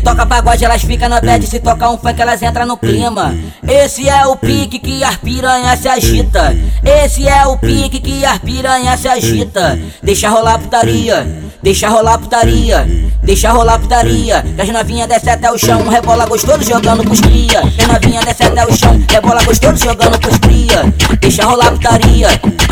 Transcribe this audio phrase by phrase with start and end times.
[0.00, 1.46] toca pagode, elas ficam na bed.
[1.46, 3.34] Se tocar um funk, elas entram no clima.
[3.66, 6.54] Esse é o pique que as piranha se agita.
[6.84, 9.78] Esse é o pique que as piranha se agita.
[10.02, 11.48] Deixa rolar putaria.
[11.60, 12.86] Deixa rolar putaria,
[13.22, 14.42] deixa rolar putaria.
[14.42, 17.60] Que as novinhas desce até o chão, rebola gostoso jogando pros cria.
[17.62, 20.84] Que as novinhas desce até o chão, rebola gostoso jogando pros cria.
[21.20, 22.28] Deixa rolar putaria,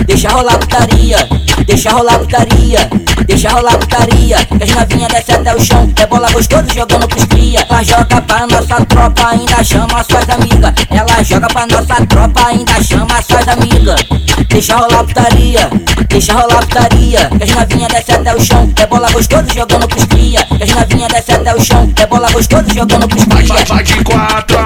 [0.06, 0.95] deixa rolar putaria,
[1.76, 2.90] deixa rolar putaria,
[3.26, 4.36] deixa rolar putaria.
[4.46, 7.66] Que as novinhas desce até o chão, rebola gostoso jogando pros cria.
[7.68, 10.72] Ela joga pra nossa tropa, ainda chama suas amigas.
[10.90, 14.00] Ela joga pra nossa tropa, ainda chama suas amigas.
[14.48, 15.70] Deixa rolar putaria,
[16.08, 17.30] deixa rolar putaria.
[17.36, 20.46] Que as novinhas desce até o chão, é bola gostoso jogando pros cria.
[20.46, 23.54] Que as novinhas desce até o chão, é bola gostoso jogando pros Vai, cria.
[23.54, 24.56] vai, vai de quatro,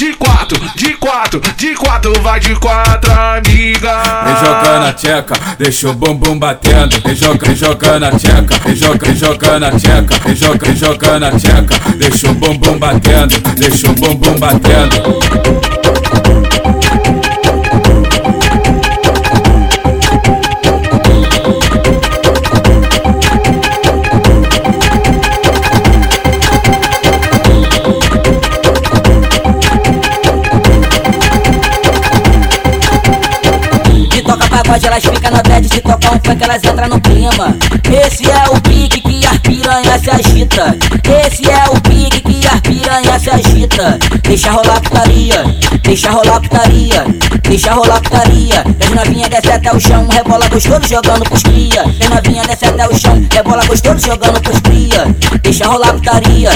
[0.00, 4.02] de quatro, de quatro, de quatro, vai de quatro, amiga.
[4.24, 6.98] Vem jogando a tcheca, deixa o bumbum batendo.
[7.04, 11.96] Vem joga, jogando a tcheca, vem joga, jogando a tcheca, vem joga, jogando a tcheca.
[11.96, 15.59] Deixa o bumbum batendo, deixa o bumbum batendo.
[34.70, 35.68] Pagode, elas ficam na bed.
[35.68, 37.56] Se tocar um funk, elas entram no clima.
[38.06, 40.76] Esse é o pique que as piranha se agita.
[41.26, 43.98] Esse é o pique que as piranha se agita.
[44.22, 45.44] Deixa rolar putaria,
[45.82, 47.04] deixa rolar putaria,
[47.42, 48.64] deixa rolar putaria.
[48.80, 51.82] As novinhas desce até o chão, rebola gostoso jogando pros cria.
[51.82, 55.04] As novinhas desce até o chão, rebola gostoso jogando pros cria.
[55.42, 56.50] Deixa rolar putaria,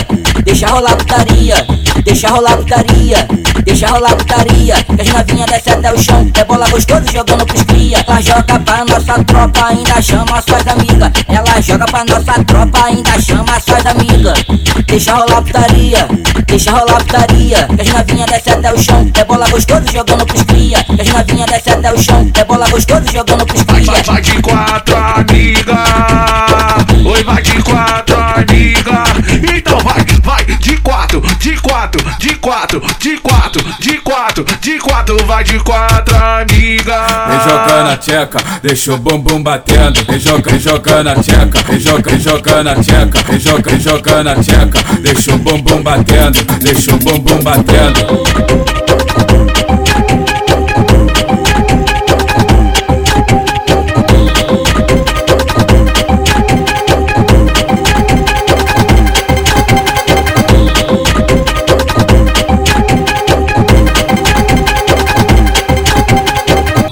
[0.44, 1.66] deixa rolar putaria,
[2.14, 3.28] deixa rolar putaria,
[3.64, 4.74] deixa rolar putaria.
[4.84, 8.04] Que as novinhas desce até o chão, rebola gostoso jogando pros cria.
[8.06, 11.10] Ela joga pra nossa tropa, ainda chama suas amigas.
[11.26, 14.44] Ela joga pra nossa tropa, ainda chama suas amigas.
[14.86, 16.08] Deixa rolar putaria,
[16.46, 17.66] deixa rolar putaria.
[17.74, 20.84] Que as novinhas desce até o chão, rebola gostoso jogando pros cria.
[20.84, 24.12] Que as novinhas desce até o chão, rebola gostoso jogando pros Vai, vai, cria.
[24.12, 25.53] vai de quatro, amiga.
[32.44, 37.06] Quatro, de quatro, de quatro, de quatro, vai de quatro, amiga.
[37.26, 40.04] Vem jogando a tcheca, deixa o bumbum batendo.
[40.04, 44.28] Vem joga, vem jogando a tcheca, vem joga, jogando a tcheca, vem joga, vem jogando
[44.28, 45.00] a tcheca.
[45.00, 48.83] Deixa o bumbum batendo, deixa o bumbum batendo.